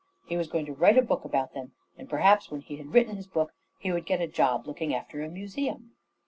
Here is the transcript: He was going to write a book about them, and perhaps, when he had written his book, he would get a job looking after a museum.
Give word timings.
He 0.25 0.35
was 0.35 0.47
going 0.47 0.65
to 0.65 0.73
write 0.73 0.97
a 0.97 1.03
book 1.03 1.25
about 1.25 1.53
them, 1.53 1.73
and 1.95 2.09
perhaps, 2.09 2.49
when 2.49 2.61
he 2.61 2.77
had 2.77 2.91
written 2.91 3.15
his 3.17 3.27
book, 3.27 3.53
he 3.77 3.91
would 3.91 4.07
get 4.07 4.19
a 4.19 4.25
job 4.25 4.65
looking 4.65 4.95
after 4.95 5.21
a 5.21 5.29
museum. 5.29 5.91